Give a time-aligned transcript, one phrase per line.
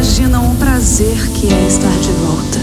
[0.00, 2.59] imaginam o prazer que é estar de volta.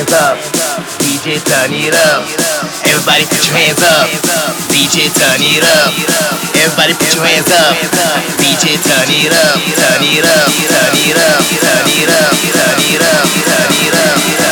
[0.00, 0.38] Hands up.
[1.04, 2.24] DJ, turn it up.
[2.88, 4.08] Everybody put your hands up.
[4.72, 5.92] DJ, turn it up.
[6.56, 7.76] Everybody put your hands up.
[8.40, 9.60] DJ, turn it up.
[9.76, 10.48] Turn it up.
[10.56, 11.40] Turn it up.
[11.52, 12.32] Turn it up.
[12.48, 13.28] Turn it up.
[13.44, 14.49] Turn it up.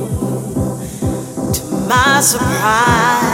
[1.52, 3.27] To my surprise,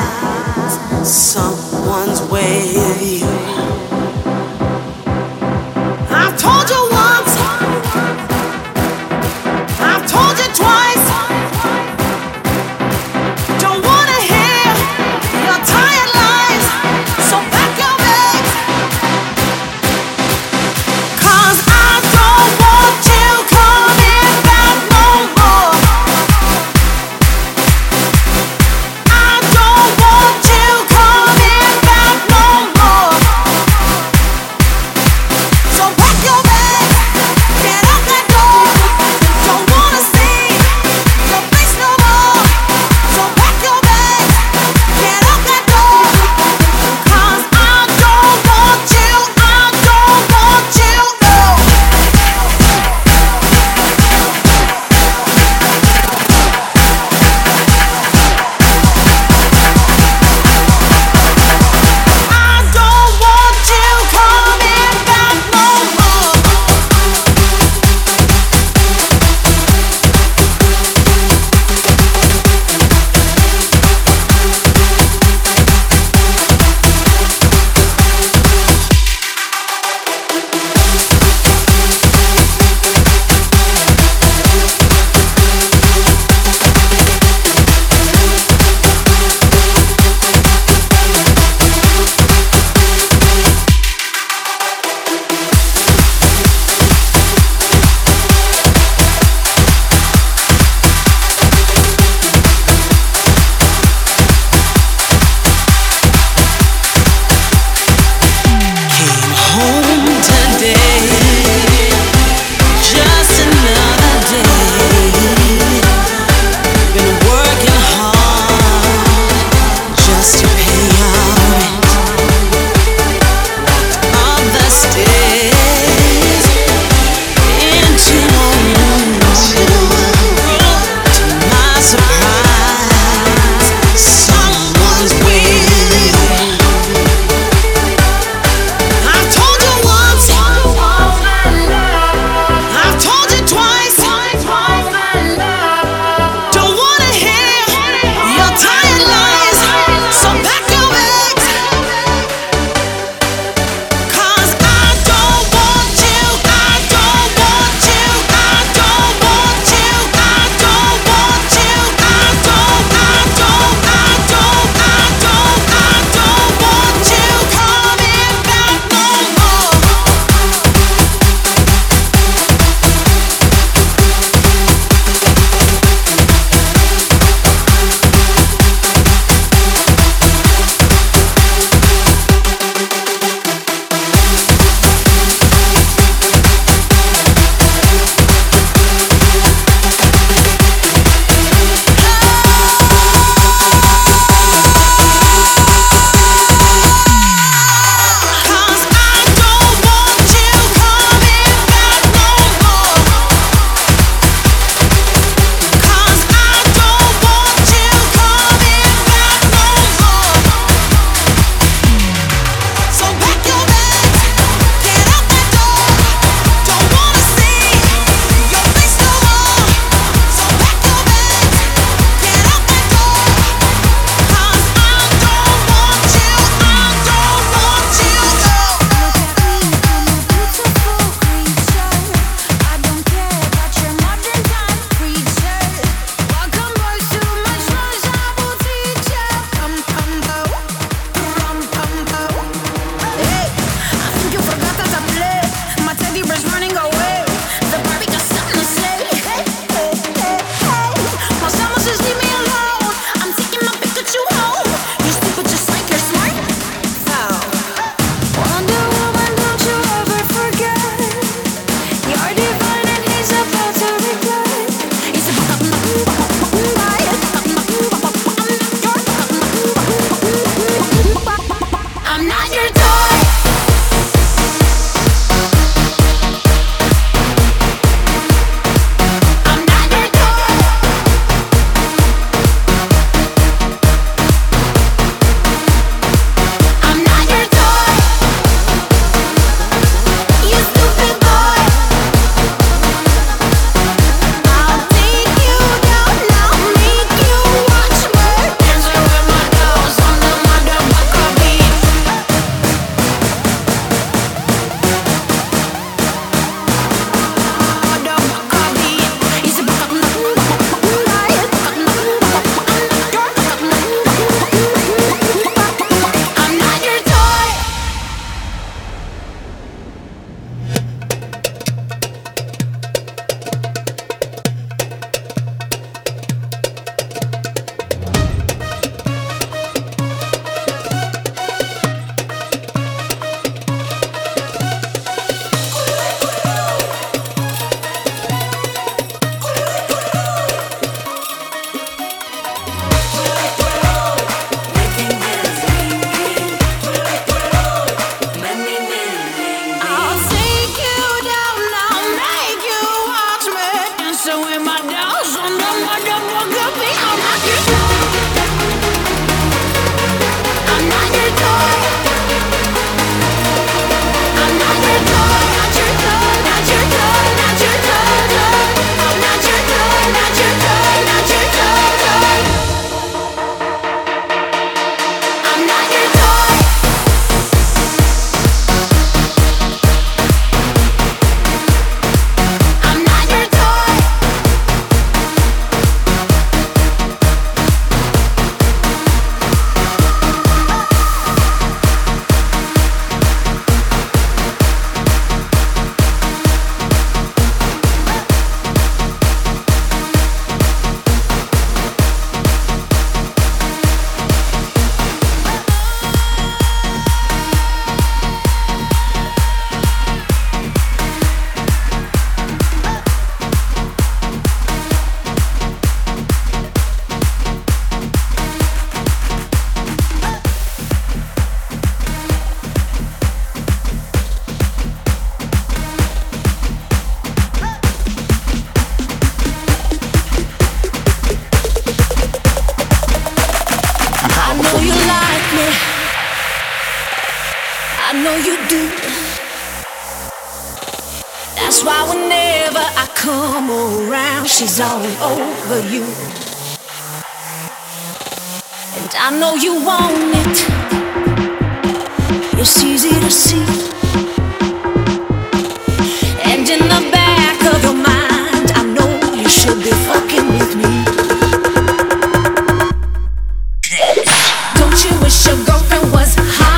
[465.02, 466.73] you wish your girlfriend was hot?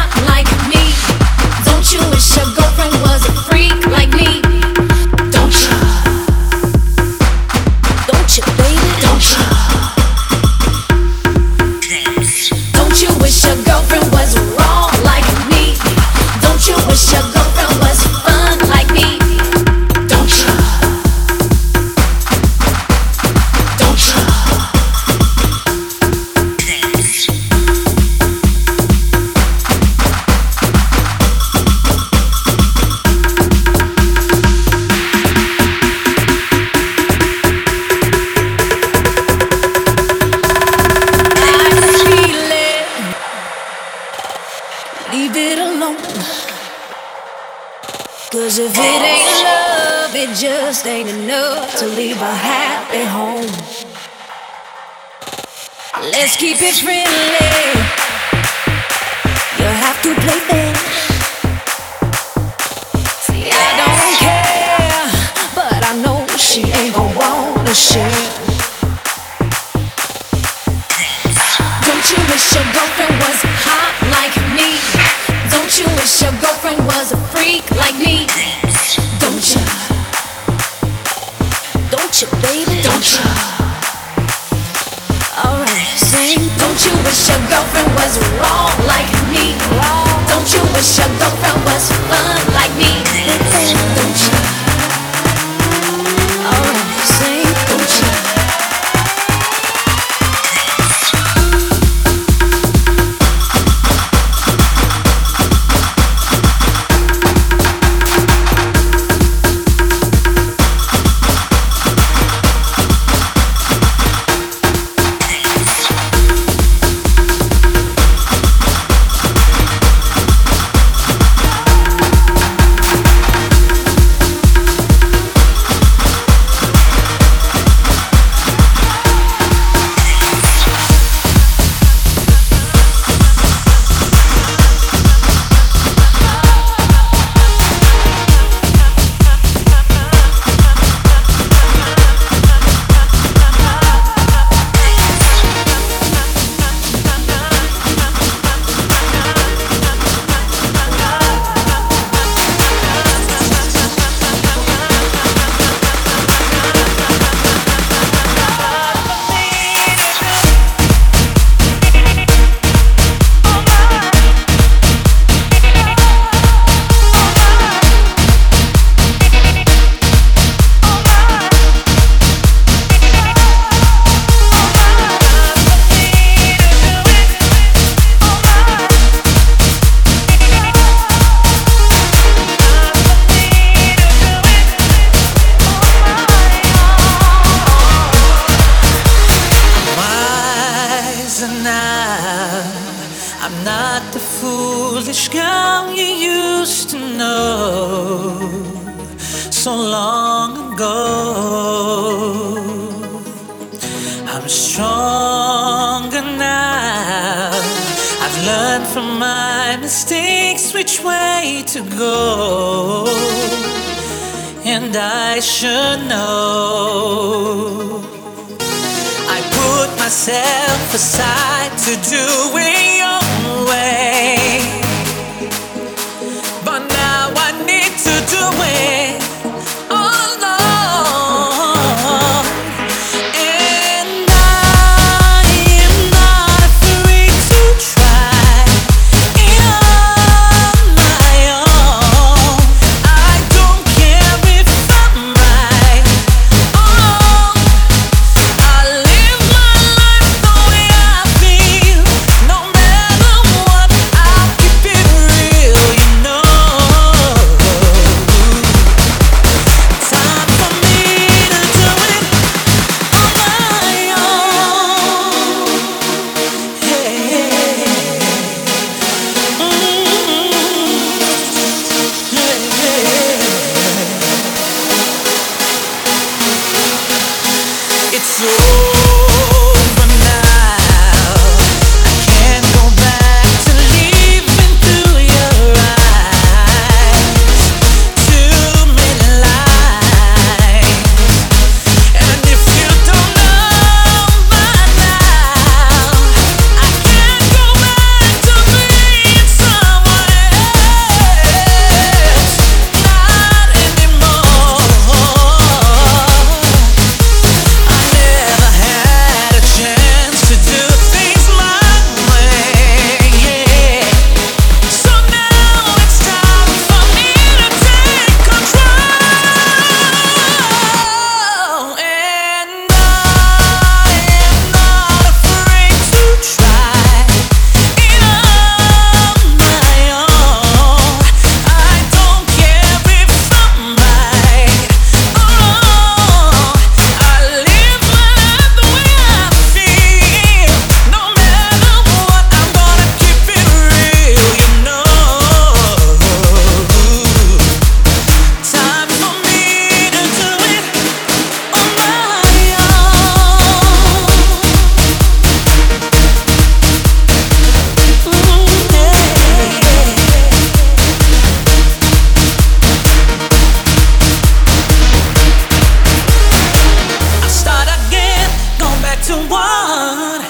[369.27, 370.41] to one.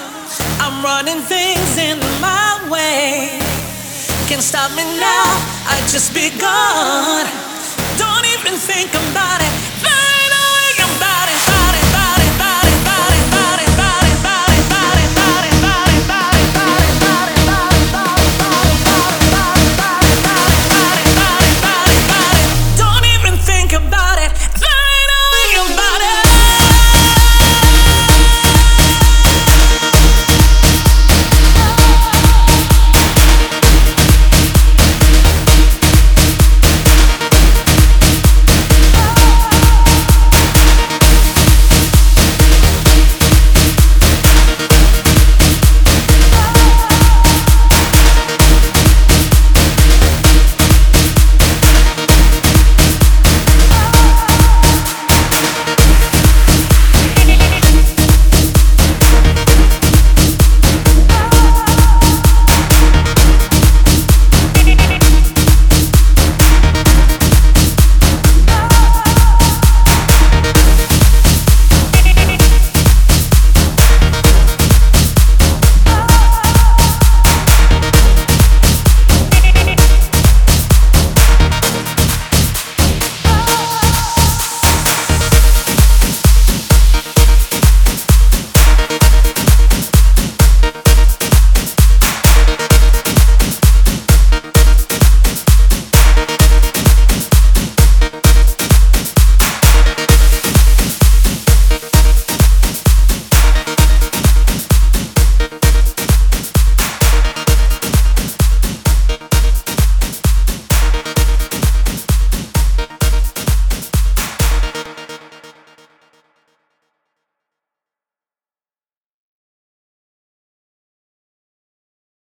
[0.61, 3.39] I'm running things in my way.
[4.29, 5.25] Can't stop me now,
[5.65, 7.25] I just begun.
[7.97, 9.66] Don't even think about it.